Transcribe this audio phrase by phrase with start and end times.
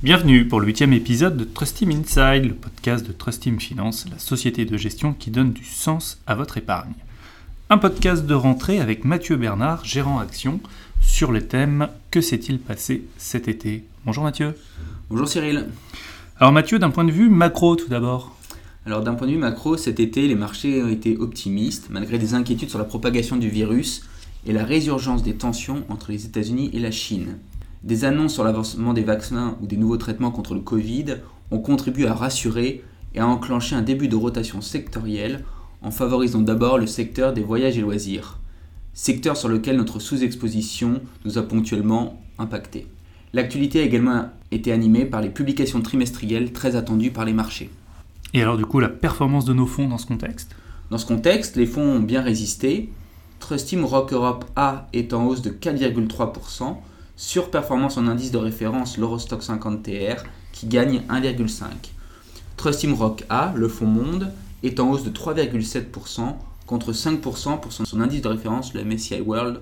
[0.00, 4.06] Bienvenue pour le huitième épisode de Trust Team Inside, le podcast de Trust Team Finance,
[4.08, 6.94] la société de gestion qui donne du sens à votre épargne.
[7.68, 10.60] Un podcast de rentrée avec Mathieu Bernard, gérant action,
[11.00, 13.86] sur le thème Que s'est-il passé cet été?
[14.06, 14.54] Bonjour Mathieu.
[15.10, 15.66] Bonjour Cyril.
[16.38, 18.36] Alors Mathieu, d'un point de vue macro tout d'abord.
[18.86, 22.34] Alors d'un point de vue macro, cet été, les marchés ont été optimistes, malgré des
[22.34, 24.04] inquiétudes sur la propagation du virus
[24.46, 27.38] et la résurgence des tensions entre les États-Unis et la Chine.
[27.84, 31.16] Des annonces sur l'avancement des vaccins ou des nouveaux traitements contre le Covid
[31.50, 35.44] ont contribué à rassurer et à enclencher un début de rotation sectorielle
[35.80, 38.40] en favorisant d'abord le secteur des voyages et loisirs,
[38.92, 42.88] secteur sur lequel notre sous-exposition nous a ponctuellement impacté.
[43.32, 47.70] L'actualité a également été animée par les publications trimestrielles très attendues par les marchés.
[48.34, 50.56] Et alors du coup, la performance de nos fonds dans ce contexte?
[50.90, 52.90] Dans ce contexte, les fonds ont bien résisté.
[53.38, 56.76] Trustim Rock Europe A est en hausse de 4,3%,
[57.18, 60.22] surperformance en indice de référence l'Eurostock 50 TR
[60.52, 61.64] qui gagne 1,5.
[62.56, 66.34] Trustim Rock A, le fonds monde, est en hausse de 3,7%
[66.66, 69.60] contre 5% pour son indice de référence, le MSCI World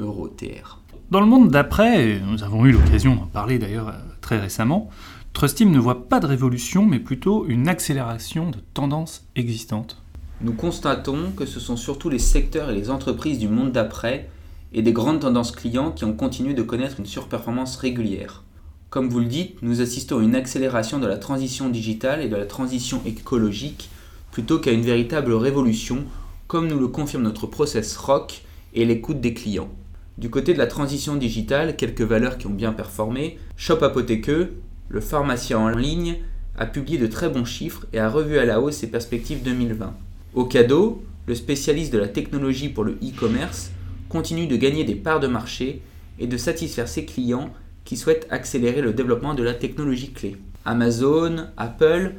[0.00, 0.80] Euro TR.
[1.10, 4.90] Dans le monde d'après, nous avons eu l'occasion d'en parler d'ailleurs euh, très récemment,
[5.32, 10.02] Trustim ne voit pas de révolution mais plutôt une accélération de tendances existantes.
[10.40, 14.28] Nous constatons que ce sont surtout les secteurs et les entreprises du monde d'après
[14.72, 18.44] et des grandes tendances clients qui ont continué de connaître une surperformance régulière.
[18.90, 22.36] Comme vous le dites, nous assistons à une accélération de la transition digitale et de
[22.36, 23.90] la transition écologique
[24.30, 26.04] plutôt qu'à une véritable révolution,
[26.46, 28.42] comme nous le confirme notre process ROC
[28.74, 29.70] et l'écoute des clients.
[30.16, 34.54] Du côté de la transition digitale, quelques valeurs qui ont bien performé, Shop Apothekeux,
[34.88, 36.16] le pharmacien en ligne,
[36.56, 39.94] a publié de très bons chiffres et a revu à la hausse ses perspectives 2020.
[40.34, 43.70] Au cadeau, le spécialiste de la technologie pour le e-commerce,
[44.08, 45.82] continue de gagner des parts de marché
[46.18, 47.50] et de satisfaire ses clients
[47.84, 50.36] qui souhaitent accélérer le développement de la technologie clé.
[50.64, 52.14] Amazon, Apple,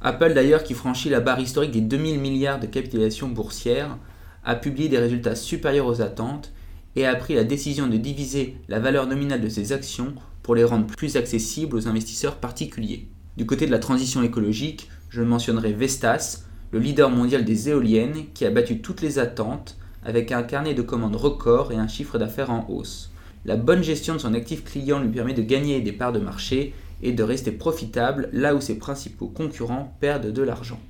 [0.00, 3.98] Apple d'ailleurs qui franchit la barre historique des 2000 milliards de capitalisation boursière,
[4.44, 6.52] a publié des résultats supérieurs aux attentes
[6.94, 10.64] et a pris la décision de diviser la valeur nominale de ses actions pour les
[10.64, 13.08] rendre plus accessibles aux investisseurs particuliers.
[13.36, 18.44] Du côté de la transition écologique, je mentionnerai Vestas, le leader mondial des éoliennes qui
[18.44, 22.50] a battu toutes les attentes avec un carnet de commandes record et un chiffre d'affaires
[22.50, 23.10] en hausse.
[23.44, 26.72] La bonne gestion de son actif client lui permet de gagner des parts de marché
[27.02, 30.80] et de rester profitable là où ses principaux concurrents perdent de l'argent.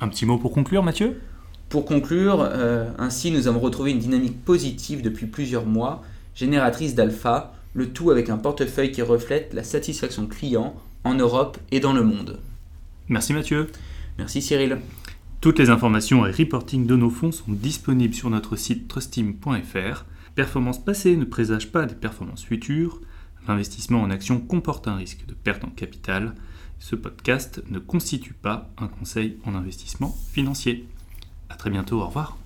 [0.00, 1.20] Un petit mot pour conclure, Mathieu?
[1.68, 6.02] Pour conclure, euh, ainsi nous avons retrouvé une dynamique positive depuis plusieurs mois,
[6.34, 11.80] génératrice d'alpha, le tout avec un portefeuille qui reflète la satisfaction client en Europe et
[11.80, 12.38] dans le monde.
[13.08, 13.68] Merci Mathieu.
[14.18, 14.78] Merci Cyril.
[15.42, 20.04] Toutes les informations et reporting de nos fonds sont disponibles sur notre site trustim.fr.
[20.36, 23.00] Performances passées ne présagent pas des performances futures.
[23.48, 26.36] L'investissement en actions comporte un risque de perte en capital.
[26.78, 30.86] Ce podcast ne constitue pas un conseil en investissement financier.
[31.50, 32.38] A très bientôt, au revoir.